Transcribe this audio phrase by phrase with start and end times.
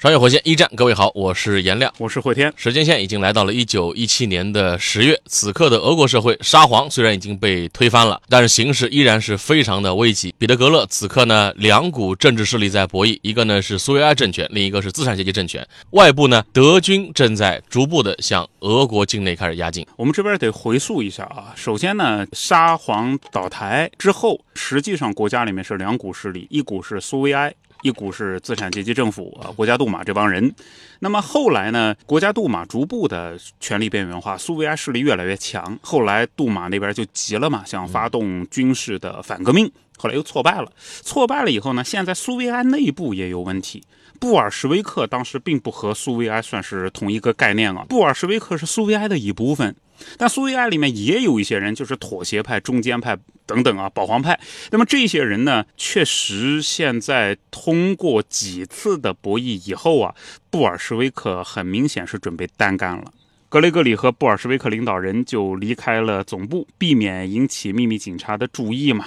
[0.00, 2.52] 穿越火线一战，各位好，我是颜亮，我是慧天。
[2.54, 10.32] 时间线已经来到了一九一七年的十月，此刻的俄国社会沙皇虽然已经被推翻了，但是形势依然是非常的危急。
[10.38, 15.66] 彼得格勒此刻呢，两股政治势力在博弈，一个呢是苏维埃政权，另一个是资产阶级政权。
[15.90, 19.84] 外部呢，德军正在逐步的向俄国境内开始压境。
[19.96, 27.52] 我们这边得回溯一下啊，首先呢，沙皇倒台之后，实际上国家里面是两股势力，一股是苏维埃。
[27.82, 30.54] 一股是资产阶级政府啊，国家杜马这帮人。
[31.00, 35.78] 那么后来呢，国家杜马逐步的权力边缘化，苏维埃势力越来越强。
[35.82, 40.72] 后来杜马那边就急了嘛，想发动军事的反革命，后来又挫败了。
[41.02, 43.82] 挫败了以后呢，现在苏维埃内部也有问题。
[44.20, 49.74] 布尔什维克当时并不和苏维埃算是同一个概念啊，布尔什维克是苏维埃的一部分。
[50.16, 54.38] 但苏维埃里面也有一些人，就是妥协派、中间派等等啊，保皇派。
[54.70, 60.14] 那么这些人呢，确实现在通过几次的博弈以后啊，
[60.50, 63.12] 布尔什维克很明显是准备单干了。
[63.50, 69.06] 格雷格里和布尔什维克领导人就离开了总部，避免引起秘密警察的注意嘛。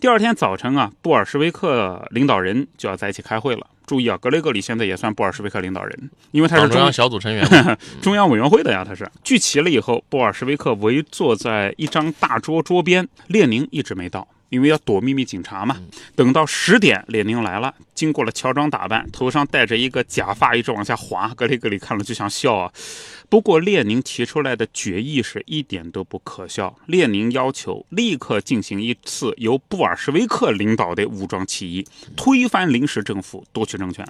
[0.00, 3.66] 第二天早晨啊，布尔什维克领导人就要在一起开会了。
[3.84, 7.46] 注意啊，格雷格里现在也算布尔什维克领导人，因为他是中央小组成员，
[8.00, 8.82] 中央委员会的呀。
[8.82, 14.26] 他是聚齐了以后，布尔什维克围坐在一张大桌桌边，列宁一直没到。
[14.52, 15.80] 因为要躲秘密警察嘛，
[16.14, 22.70] 等到十点，列宁来了，经过了乔装打扮，头上戴着一个假发，一直往下滑，格里格里看了就想笑啊。
[23.30, 34.06] 不过列宁提出来的决议是一点都不可笑，列宁要求立刻进行一次由布尔什维克领导的武装起义，推翻临时政府，夺取政权。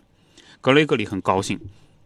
[0.60, 1.60] 格雷格里很高兴。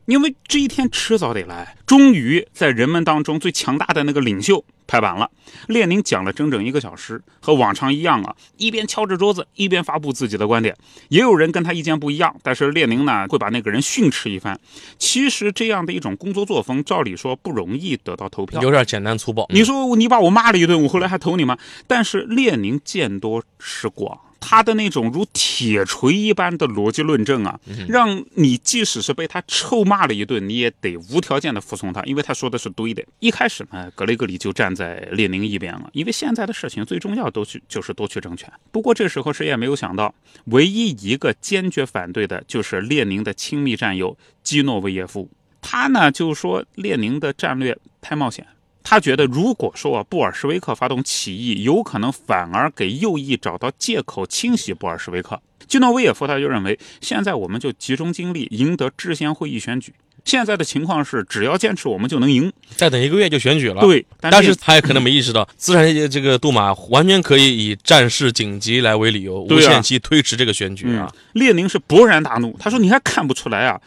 [0.07, 5.31] 因为这一天迟早得来，终于在人们当中最强大的那个领袖拍板了。
[5.67, 10.77] 列宁讲了整整一个小时，和往常一样啊，一边敲着桌子，一边发布自己的观点。
[11.09, 14.59] 也有人跟他意见不一样，但是列宁呢会把那个人训斥一番。
[14.99, 19.47] 其实这样的一种工作作风，照理说不容易得到投票，有点简单粗暴。
[19.51, 21.59] 你说你把我骂了一顿，我后来还投你吗？
[21.89, 24.21] 但是列宁见多识广。
[24.41, 27.59] 他的那种如铁锤一般的逻辑论证啊，
[27.89, 33.05] 让你即使是被他臭骂了一顿，你也得无条件的服从他，因为他说的是对的。
[33.19, 38.53] 一开始呢，格雷格里就站在列宁一边了，因为现在的事情最重要都去就是夺取政权。
[38.71, 40.15] 不过这时候谁也没有想到，
[40.47, 45.29] 唯一一个坚决反对的就是列宁的亲密战友基诺维耶夫，
[45.61, 48.47] 他呢就说列宁的战略太冒险。
[48.89, 55.43] 他觉得，如果说啊，布尔什维克发动起义，有可能反而给右翼找到借口清洗布尔什维克。
[55.67, 59.93] 基诺维耶夫他就认为，现在我们就集中精力赢得制宪会议选举。
[60.27, 62.53] 现在的情况是，只要坚持，我们就能赢。
[62.75, 63.81] 再等一个月就选举了。
[63.81, 71.11] 对，但是他也可能没意识到，资产阶级这个杜马完全可以以战事紧急来为理由，无限期推迟这个选举啊。
[71.35, 73.81] 列宁是勃然大怒，他说：“你还看不出来啊？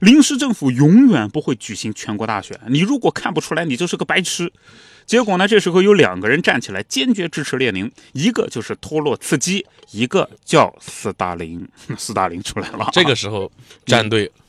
[0.00, 2.60] 临时政府永远不会举行全国大选。
[2.68, 4.52] 你如果看不出来，你就是个白痴。”
[5.06, 11.66] 结果呢，这时候有两个人站起来，坚决支持列宁，一个就是托洛茨基，一个叫斯大林。
[11.96, 12.90] 斯大林出来了。
[12.92, 13.50] 这个时候，
[13.86, 14.26] 站队。
[14.26, 14.42] 嗯，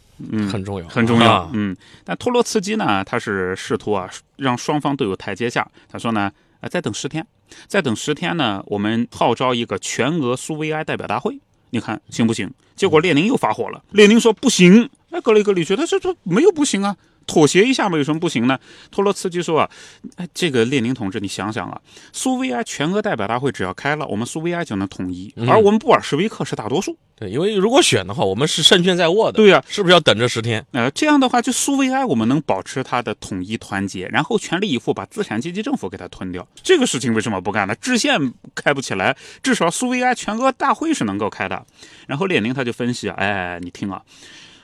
[0.51, 1.49] 很重要，很重要。
[1.53, 5.67] 嗯，但托洛茨基呢，他是试图啊，让双方都有台阶下。
[5.87, 7.25] 他说呢，啊，再等十天，
[7.67, 11.39] 再等十天呢，我们号召一个全俄苏维埃代表大会，
[11.69, 12.51] 你看行不行？
[12.75, 14.89] 结果列宁又发火了，列宁说不行。
[15.11, 16.95] 哎，格雷格里觉得这这没有不行啊。
[17.27, 18.57] 妥协一下嘛，有什么不行呢？
[18.89, 19.69] 托洛茨基说啊，
[20.15, 21.79] 哎，这个列宁同志，你想想啊，
[22.13, 26.97] 苏维埃全俄代表大会只要开了，我们苏维埃就能统一，而我们布尔什维克是大多数。
[27.17, 29.37] 对，因为如果选的话，我们是胜券在握的。
[29.37, 30.65] 对呀，是不是要等着十天？
[30.71, 36.47] 呃，这样的话，就苏维埃我们能保持它的统一团结，然后全力以赴把资产阶级政府给它吞掉。
[36.63, 37.75] 这个事情为什么不干呢？
[37.75, 41.65] 制宪开不起来，至少苏维埃全俄大会是能够开的。
[42.07, 44.01] 然后列宁他就分析啊，哎，你听啊，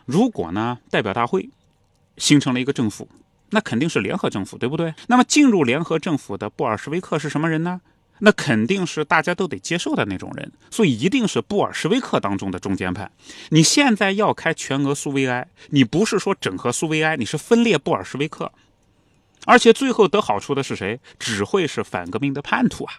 [0.05, 1.49] 如果呢代表大会。
[2.17, 3.07] 形成了一个政府，
[3.49, 4.93] 那肯定是联合政府，对不对？
[5.07, 7.81] 那么进入联合政府的布尔什维克是什么人呢？
[8.19, 13.11] 那肯定是大家都得接受的那种人，所以一定是布尔什维克当中的中间派。
[13.49, 18.51] 你现在要开全俄苏维埃，你不是说整合苏维埃，你是分裂布尔什维克，
[19.45, 21.01] 而且最后得好处的是谁？
[21.19, 22.93] 只会是反革命的叛徒啊！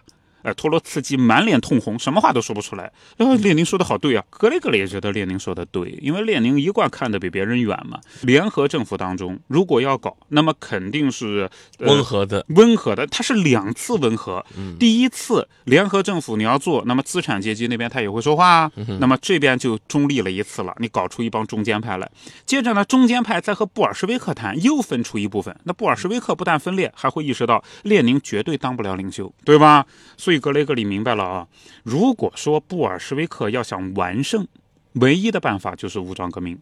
[0.45, 2.91] 呃，托洛茨基满脸通红，什么话都说不出来。
[3.17, 7.99] 然后列宁说的好对啊，格雷格里也觉得列宁说的对，因为列宁一贯看得比别人远嘛。
[8.21, 11.49] 联合政府当中，如果要搞，那么肯定是、
[11.79, 14.45] 呃温和的，温和的，它是两次温和。
[14.55, 22.07] 嗯第一次联合政府你要做，那么资产阶级那边他也会说话啊，嗯那么这边就中立了一次了，你搞出一帮中间派来。
[22.45, 25.55] 接着呢，中间派再和布尔什维克谈，又分出一部分。
[25.63, 29.85] 那布尔什维克不但分裂，还会意识到列宁绝对当不了领袖，对吧？
[30.17, 31.47] 所以格雷格里明白了啊，
[31.83, 34.47] 如果说布尔什维克要想完胜，
[34.93, 36.57] 唯一的办法就是武装革命。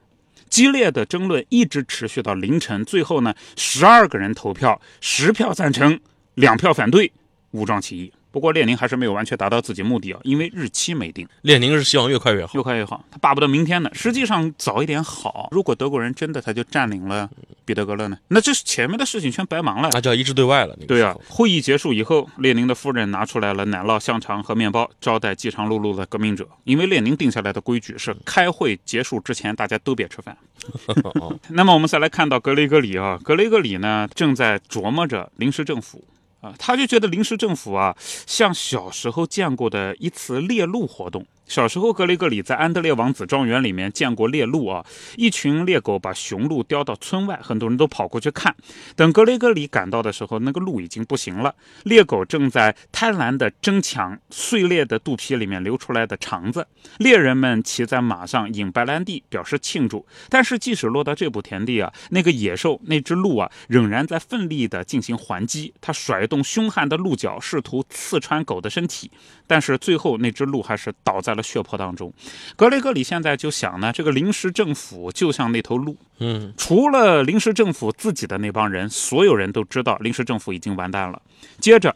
[0.50, 6.00] 激烈的争论一直持续到凌晨，最后呢，十二个人投票，十票赞成，
[6.36, 7.12] 两票反对，
[7.52, 8.14] 武装起义。
[8.34, 12.52] 不过列宁还是没有完全达到自己目的啊，因为日期没定，列宁是希望越快越好。
[12.56, 13.92] 越快越好，他巴不得明天呢。
[13.94, 15.50] 实际上早一点好。
[15.52, 17.30] 如果德国人真的他就占领了
[17.64, 19.90] 彼得格勒呢，那这前面的事情全白忙了。
[19.94, 20.76] 那就要一致对外了。
[20.80, 26.48] 那个对啊，会议结束以后，列宁的夫人拿出来了奶酪、香肠和面包，招待饥肠辘辘的革命者。
[26.64, 30.36] 因为列宁定下来的规矩是，开会结束之前大家都别吃饭。
[31.22, 36.04] 哦 那么我们再来看到格雷格里啊，格雷格里呢正在琢磨着临时政府。
[36.44, 37.96] 啊，他就觉得临时政府啊，
[38.28, 41.26] 像小时候见过的一次猎鹿活动。
[41.54, 44.84] 小时候，格雷格里在安德烈王子庄园里面见过猎鹿啊，
[45.18, 48.56] 一群猎狗把雄鹿叼到村外，很多人都跑过去看。
[48.96, 51.54] 等格雷格里赶到的时候，那个鹿已经不行了，
[51.84, 56.66] 猎狗正在贪婪地争抢碎裂的肚皮里面流出来的肠子。
[56.98, 60.04] 猎人们骑在马上饮白兰地，表示庆祝。
[60.30, 65.72] 但是即使落到这步田地啊，那个野兽那只鹿啊，仍然在奋力地进行还击。
[65.80, 69.12] 它甩动凶悍的鹿角，试图刺穿狗的身体。
[69.46, 72.12] 但是最后那只鹿还是倒在了血泊当中。
[72.56, 81.22] 格雷格里现在就想呢，这个临时政府就像那头鹿，嗯，除了临时政府自己的那帮人，所有人都知道临时政府已经完蛋了。
[81.60, 81.96] 接着，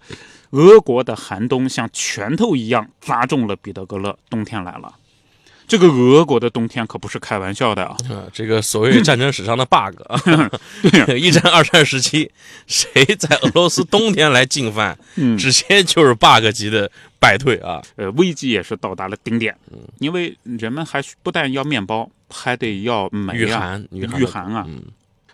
[0.52, 4.94] 俄国的寒冬像拳头一样砸中了彼得格勒，冬天来了。
[5.68, 7.98] 这个俄国的冬天可不是开玩笑的啊！
[8.10, 10.02] 啊，这个所谓战争史上的 bug
[11.20, 12.32] 一战、二战时期，
[12.68, 17.82] 谁在俄罗斯冬天来进犯，嗯直接就是 bug 级的败退啊！
[17.96, 19.56] 呃，危机也是到达了顶点，
[20.00, 24.66] 因为人们还不但要面包，还得要煤啊、御寒，御寒，御寒啊。
[24.68, 24.84] 嗯，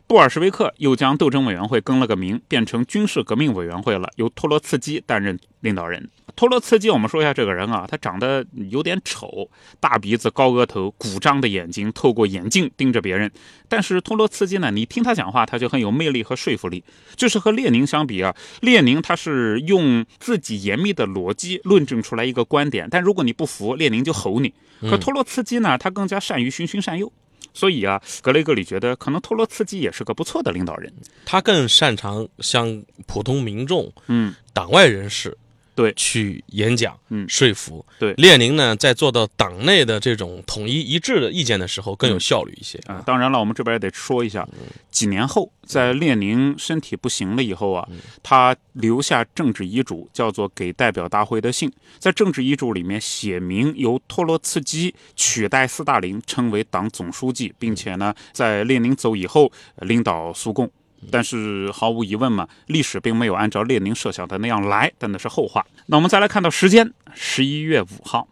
[0.05, 6.09] 布尔什维克又将斗争委员会更了个名，变成军事革命委员会了，由托洛茨基担任领导人。
[6.35, 13.31] 托洛茨基，我们说一下这个人啊，他长得有点丑，大鼻子、高额头、鼓胀的眼睛，透过眼镜盯着别人。
[13.67, 16.83] 但是托洛茨基呢，你听他讲话，他就很有魅力和说服力。
[17.15, 24.53] 就是和列宁相比啊，列宁他是用自己严密的逻辑论证出来一个观点，但如果你不服，列宁就吼你。
[24.81, 27.11] 可托洛茨基呢，他更加善于循循善诱。
[27.53, 30.91] 所以啊，格雷格里觉得可能托洛茨基也是个不错的领导人。
[31.25, 35.38] 他更擅长向普通民众、嗯，党外人士
[35.75, 35.93] 对。
[35.95, 37.27] 去演讲、嗯。
[37.29, 37.85] 说服。
[37.99, 38.13] 对。
[38.13, 42.77] 列宁呢，在做到党内的这种统一一致的意见的时候，更有效率一些。
[42.85, 44.47] 啊，当然了，我们这边也得说一下，
[44.91, 47.87] 几年后，在列宁身体不行了以后啊，
[48.21, 51.69] 他留下政治遗嘱，叫做《给代表大会的信》。
[51.99, 60.69] 在政治遗嘱里面写明，由托洛茨基取代斯大林成为党总书记，并且呢，在列宁走以后呃领导苏共。
[61.11, 65.65] 但是毫无疑问嘛，历史并没有按照列宁设想的那样来，但那是后话。
[65.85, 68.27] 那我们再来看到时间，十一月五号，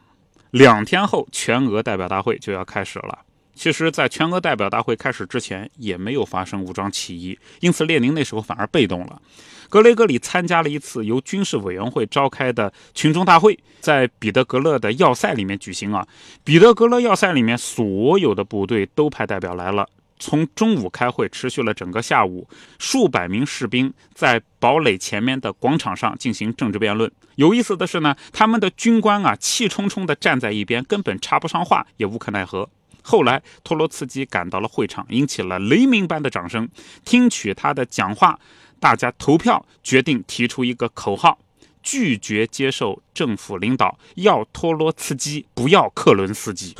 [0.52, 3.20] 两天后，全俄代表大会就要开始了。
[3.54, 9.22] 其实，在全俄代表大会开始之前，也没有发生武装起义，因此列宁那时候反而被动了。
[9.70, 16.06] 格雷格里参加了一次由军事委员会召开的群众大会，在彼得格勒的要塞里面举行啊。
[16.44, 19.88] 彼得格勒要塞里面所有的部队都派代表来了。
[20.22, 22.48] 从中午开会，持续了整个下午，
[22.78, 27.12] 数百名士兵在堡垒前面的广场上进行政治辩论。
[27.36, 32.70] 有意思的是呢，他们的军官啊，气冲冲地站在一边，根本插不上话，也无可奈何。
[33.02, 36.70] 后来，托洛茨基赶到了会场，引起了雷鸣般的掌声。
[37.04, 38.40] 听取他的讲话，
[38.80, 41.40] 大家投票决定提出一个口号：
[41.84, 46.76] 拒绝接受政府领导，要托洛茨基，不要克伦斯基。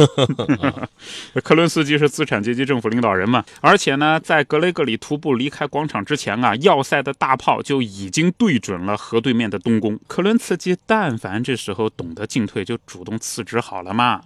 [1.44, 3.44] 克伦斯基是资产阶级政府领导人嘛？
[3.62, 10.00] 而且呢，在格雷格里徒步离开广场之前啊，要塞的大炮就已经对准了河对面的东宫。
[10.08, 14.22] 克伦斯基但凡这时候懂得进退，就主动辞职好了嘛。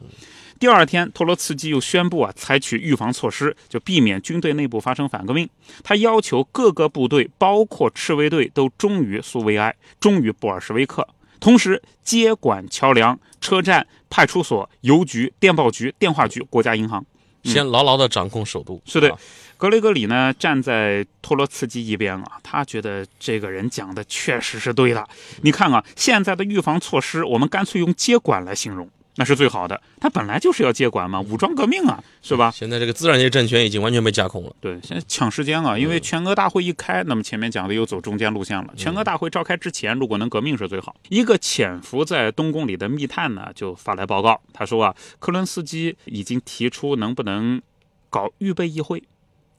[0.60, 5.50] 第二天，托洛茨基又宣布啊，采取预防措施，就避免军队内部发生反革命。
[5.84, 11.08] 他要求各个部队，包括赤卫队，都忠于苏维埃，忠于布尔什维克，
[11.40, 17.06] 同时接管桥梁、车站、派出所、邮局、电报局、电话局、国家银行。
[17.44, 18.82] 先牢牢的掌控首都。
[18.86, 19.20] 是的啊
[19.58, 25.08] 格雷格里呢站在托洛茨基一边啊，他觉得这个人讲的确实是对的。
[25.44, 29.82] 你看啊，现在的预防措施，我们干脆用接管来形容，那是最好的。
[30.00, 32.52] 他本来就是要接管嘛，武装革命啊，是吧？
[32.52, 34.56] 现在这个自然界政权已经完全被架空了。
[34.60, 38.74] 对，现在抢时间啊，因为全俄大会一开，那么前面讲的又走中间路线了。
[38.76, 40.96] 全俄大会召开之前，如果能革命是最好。
[41.10, 47.62] 一个潜伏在东宫里的密探呢，就发来报告，他说啊，科伦斯基已经提出能不能
[48.10, 49.02] 搞预备议会。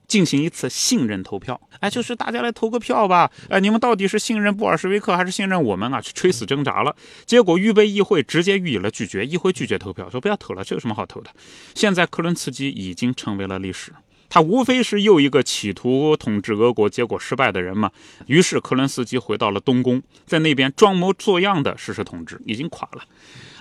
[0.07, 5.99] 进行一次信任投票，哎，就是大家来投个票吧，哎，你们到底是信任布尔什维克还是信任我们啊？
[5.99, 6.95] 去垂死挣扎了，
[7.25, 11.29] 结果预备议会直接予以了拒绝，议会拒绝投票，说不要投了，这有什么好投的？
[11.75, 13.93] 现在克伦茨基已经成为了历史，
[14.29, 17.91] 他无非是又一个企图统治俄国结果失败的人嘛。
[18.25, 23.03] 于是科伦斯基回到了东宫，在那边装模作样的实施统治，已经垮了。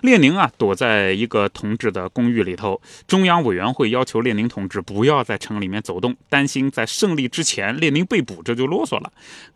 [0.03, 2.81] 列宁啊，躲在一个同志的公寓里头。
[3.07, 9.11] 中央委员会要求列宁同志不要在城里面走动，担心在胜利之前列宁被捕，这就啰嗦了。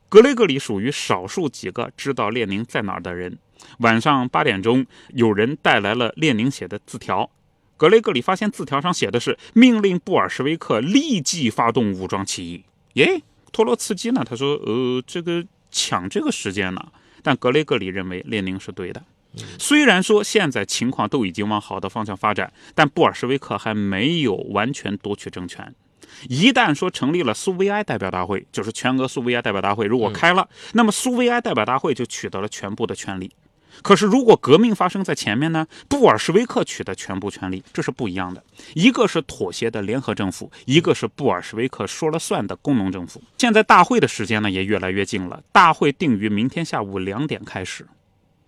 [0.09, 3.39] 格雷格里属于少数几个知道列宁在哪儿的人。
[3.81, 7.31] 晚上八点钟，有人带来了列宁写的字条。
[7.81, 12.63] 格雷格里发现字条上写的是命令布尔什维克立即发动武装起义。
[12.93, 13.23] 耶，
[13.53, 14.23] 托洛茨基呢？
[14.23, 16.89] 他说，呃，这个抢这个时间呢？
[17.23, 19.03] 但格雷格里认为列宁是对的。
[19.59, 25.75] 虽然说现在情况都已经往好的方向发展，但布尔什维克还没有完全夺取政权。
[26.29, 33.31] 一旦说成立了苏维埃代表大会，就是全俄苏维埃代表大会，如果开了，那么苏维埃代表大会就取得了全部的权利。
[33.83, 35.67] 可是如果革命发生在前面呢？
[35.89, 38.43] 布尔什维克取得全部权利，这是不一样的。
[38.75, 43.23] 一个是妥协的联合政府，一个是布尔什维克说了算的工农政府。
[43.39, 47.87] 现在大会的时间呢也越来越近了，大会定于明天下午两点开始。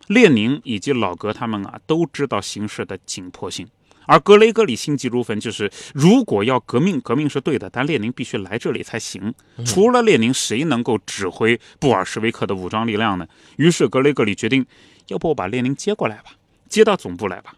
[0.08, 3.66] 列宁以及老格他们啊都知道形势的紧迫性，
[4.04, 9.32] 而格雷格里心急如焚，就是如果要革命，革命是对的，但列宁必须来这里才行。
[9.64, 13.26] 除了列宁，谁能够指挥布尔什维克的武装力量呢？
[13.56, 14.66] 于是格雷格里决定，
[15.12, 16.32] 要不我把列宁接过来吧，
[16.68, 17.54] 接到总部来吧。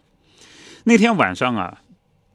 [0.83, 1.81] 那天晚上啊，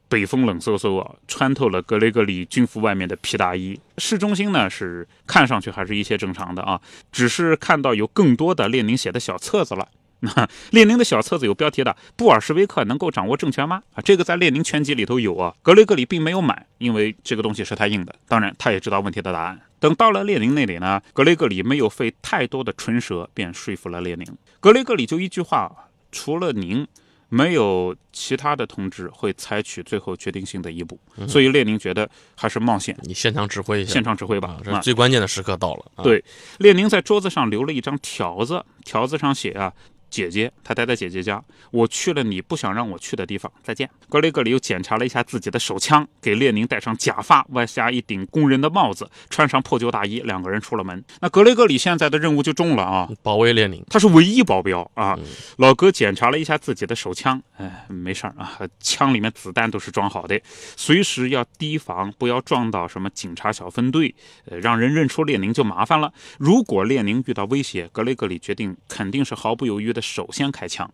[0.09, 3.79] 北风冷飕飕啊，穿透了格雷戈里军服外面的皮大衣。
[3.97, 9.87] 市中心呢是看上去还是一切正常的啊，只是看到有更多的列宁写的小册子了。
[10.21, 15.55] 那列宁的小册子有标题的“布尔什维克能够掌握政权吗？”啊，这个在列宁全集里头有啊。
[15.63, 18.13] 格雷戈里并没有买，因为这个东西是他印的。
[18.27, 19.59] 当然，他也知道问题的答案。
[19.81, 24.25] 等到了列宁那里呢，格雷格里没有费太多的唇舌，便说服了列宁。
[24.59, 26.87] 格雷格里就一句话：除了您，
[27.29, 30.99] 没有其他的同志会采取最后决定性的一步。
[31.27, 32.07] 所以列宁觉得
[32.37, 34.61] 还是冒险，你现场指挥一下，现场指挥吧啊，。
[34.63, 35.91] 这最关键的时刻到了。
[35.95, 36.23] 啊，对，
[36.59, 39.73] 列宁在桌子上留了一张条子，条子上写啊。
[40.11, 41.43] 姐姐，他待在姐姐家。
[41.71, 43.51] 我去了你不想让我去的地方。
[43.63, 43.89] 再见。
[44.09, 51.03] 格雷格里又检查了一下自己的手枪，给列宁戴上假发，外加一顶工人的帽子，穿上破旧大衣，两个人出了门。
[51.21, 53.83] 那格雷格里现在的任务就重了啊，保卫列宁。
[53.89, 55.17] 他是唯一保镖啊。
[55.57, 60.39] 老哥检查了一下自己的手枪，哎，没事儿啊，枪里面子弹都是装好的，
[60.75, 64.13] 随时要提防，不要撞到什么警察小分队，
[64.45, 66.11] 呃，让人认出列宁就麻烦了。
[66.37, 70.91] 如果列宁遇到威胁，格雷格里决定肯定是毫不犹豫的首先开枪。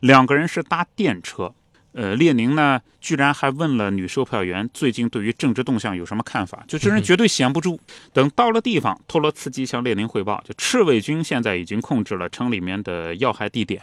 [0.00, 1.54] 两个人是搭电车，
[1.92, 7.80] 呃，列宁呢，居然还问了女售票员最近对于政治动向有什么看法，就这人绝对闲不住。
[8.12, 13.82] 等到了地方，托洛茨基向列宁汇报，就赤卫军现在已经控制了城里面的要害地点。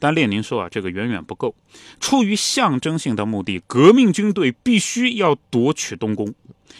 [0.00, 1.54] 但列宁说啊，这个远远不够。
[2.00, 6.34] 出于象征性的目的，革命军队必须要夺取东宫，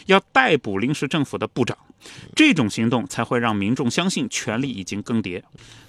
[0.07, 1.77] 要逮捕临时政府的部长。
[2.35, 5.39] 这种行动才会让民众相信权力已经更迭。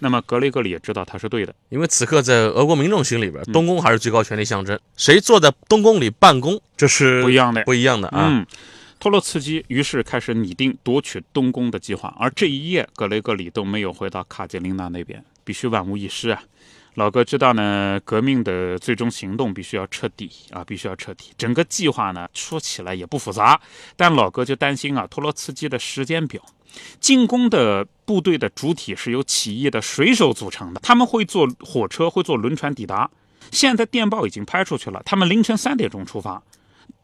[0.01, 4.79] 那么格雷格里也知道他是对的，因为此刻在俄国民众心里边，东宫还是最高权力象征。
[4.95, 7.65] 谁坐在东宫里办公，这是不一样的。
[7.65, 8.27] 不一样的啊。
[8.29, 8.47] 嗯，
[9.01, 16.43] 托洛茨基于是开始拟定夺取东宫的计划，而这一夜格雷格里都没有回到卡捷琳娜那边，必须万无一失啊。
[16.95, 21.33] 老哥知道呢，革命的最终行动必须要彻底啊，必须要彻底。
[21.39, 23.61] 整个计划呢，说起来也不复杂，
[23.97, 26.43] 但老哥就担心啊，托洛茨基的时间表。
[27.01, 33.11] 进攻的部队的主体是由起义的水手组成的，他们会坐火车，会坐轮船抵达。
[33.51, 36.43] 现在电报已经拍出去了，他们凌晨三点钟出发，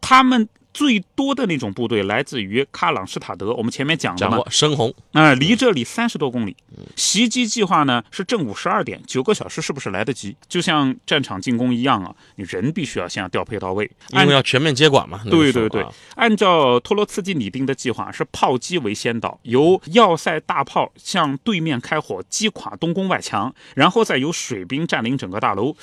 [0.00, 0.48] 他们。
[0.72, 6.56] 最多的那种部队来自于喀朗施塔德，我们前面讲的嘛，深红啊、呃，离这里三十多公里。
[6.94, 10.36] 袭击计划呢是正午十二点，九个小时是不是来得及？
[10.48, 15.20] 就像战场进攻一样啊，你人必须要先要调配到位，因为要全面接管嘛。
[15.28, 15.84] 对对对，
[16.14, 25.74] 按照托洛茨基拟定的计划，是炮击为先导，由要塞大炮向对面开火，击垮东宫外墙，然后再由水兵占领整个大楼。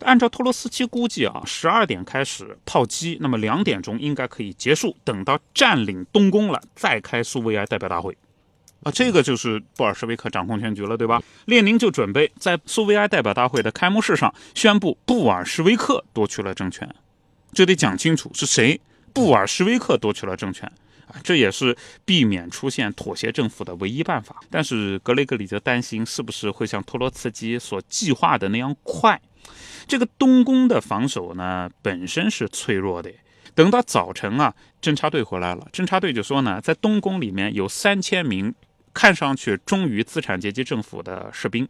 [0.00, 4.96] 按照托洛斯基估计啊，十二点开始炮击，那么两点钟应该可以结束。
[5.04, 8.16] 等到占领东宫了，再开苏维埃代表大会。
[8.82, 11.22] 啊，这个就是布尔什维克掌控全局了，对吧？
[11.46, 16.86] 列宁就准备在苏维埃代表大会的开幕式上宣布布尔什维克夺取了政权。
[17.52, 18.78] 这得讲清楚是谁，
[19.14, 20.70] 布尔什维克夺取了政权。
[21.22, 24.36] 这也是避免出现妥协政府的唯一办法。
[24.50, 29.20] 但是格雷格里则担心，是不是会像托洛茨基所计划的那样快？
[29.86, 33.10] 这个东宫的防守呢，本身是脆弱的。
[33.54, 38.54] 等到早晨啊，侦察队回来了，侦察队就说呢，在东宫里面有三千名。
[38.94, 41.68] 看上去忠于资产阶级政府的士兵，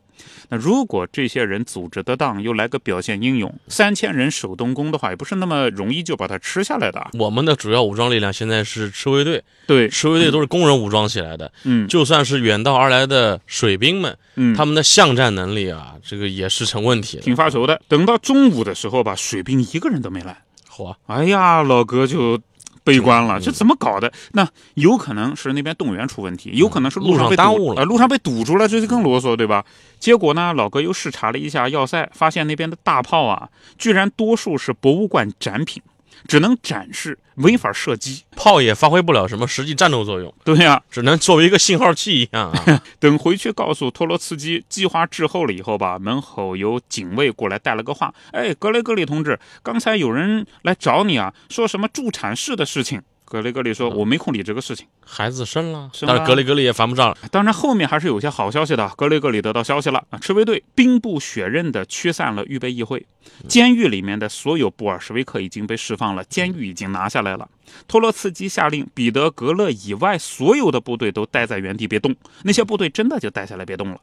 [0.50, 7.04] 那如果这些人组织得当，又来个表现英勇，三千人守东宫的话，也不是那么容易就把它吃下来的。
[7.14, 17.80] 我们的主要武装力量现在是赤卫队，对，赤卫队都是工人武装起来的，嗯，就算是远道而来的水兵们，嗯，他们的巷战能力啊，这个也是成问题，挺发愁的。
[17.88, 22.38] 等到中午的时候吧，水兵一个人都没来，嚯，哎呀，老哥就。
[22.84, 24.12] 悲观了，这怎么搞的？
[24.32, 29.64] 那有可能是那边动员出问题，有可能是路上被耽误了，路上被堵住了，这就更啰嗦，对吧？
[29.98, 33.48] 结果呢，老哥又视察了一下要塞，发现那边的大炮啊，
[33.78, 35.82] 居然多数是博物馆展品。
[36.26, 40.32] 只能展示，没法射击，炮也发挥不了什么实际战斗作用。
[40.44, 42.82] 对呀，只能作为一个信号器一样啊。
[42.98, 53.02] 等回去告诉托洛茨基计划滞后了以后吧，门口有警卫过来带了个话：“哎，格雷格里同志，刚才有人来找你啊，说什么助产士的事情。”
[53.34, 57.18] 格雷格里说：“我没空理这个事情，孩子生了。”但是格雷格里也烦不上了。
[57.32, 58.88] 当然，后面还是有些好消息的。
[58.96, 63.04] 格雷格里得到消息了啊，赤卫队兵不血刃地驱散了预备议会，
[63.48, 67.48] 监狱里面的所有布尔什维克已经被释放了，监狱已经拿下来了。
[67.88, 72.14] 托洛茨基下令彼得格勒以外所有的部队都待在原地别动，
[72.44, 73.98] 那些部队真的就待下来别动了。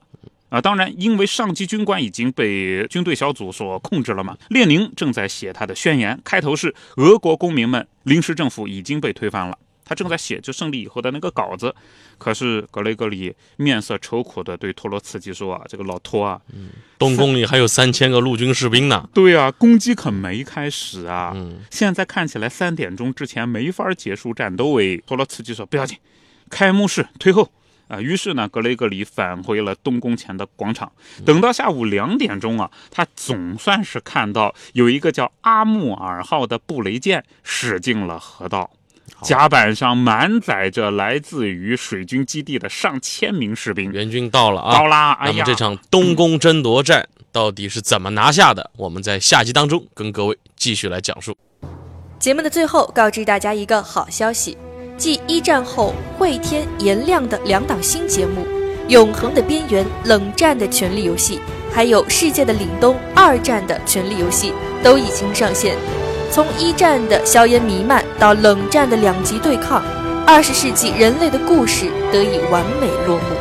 [0.51, 4.37] 啊，当然，因为上级军官已经被军队小组所控制了嘛。
[4.49, 9.57] 列宁正在写他的宣言，开头是俄国公民们，临时政府已经被推翻了。
[9.85, 11.73] 他正在写就胜利以后的那个稿子。
[12.17, 16.39] 可是格雷格里面色愁苦的对托洛茨基说：“啊，这个老托啊，
[16.97, 19.09] 东宫里还有三千个陆军士兵呢。
[19.13, 21.33] 对啊，攻击可没开始啊。
[21.69, 25.97] 现在看起来三点钟之前没法结束战斗。”哎，托洛茨基说：“不要紧，
[26.49, 27.49] 开幕式推后。”
[27.91, 30.89] 啊，于是呢，格雷格里返回了东宫前的广场。
[31.25, 38.71] 等到下午两点钟啊，他总算是看到有一个叫阿穆尔号的布雷舰驶进了河道，
[39.21, 43.91] 甲板上满载着来自于水军基地的上千名士兵。
[43.91, 45.11] 援军到了啊，到啦！
[45.19, 48.71] 哎呀，那么这场东宫争夺战到底是怎么拿下的？
[48.77, 51.35] 我们在下集当中跟各位继续来讲述。
[52.17, 54.57] 节目的最后，告知大家一个好消息。
[55.01, 58.43] 继一战后会天颜亮的两档新节目
[58.87, 61.37] 《永恒的边缘》《冷战的权力游戏》，
[61.73, 65.75] 还有《世界的凛冬》二战的权力游戏都已经上线。
[66.29, 69.81] 从一战的硝烟弥漫到冷战的两极对抗，
[70.27, 73.35] 二十世纪人类的故事得以完美落幕。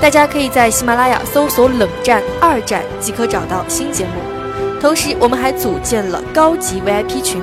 [0.00, 4.80] 大家可以在喜马拉雅搜索“冷战二战”即可找到新节目。
[4.80, 7.42] 同时，我们还组建了高级 VIP 群。